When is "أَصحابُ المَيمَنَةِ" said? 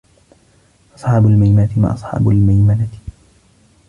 1.93-2.87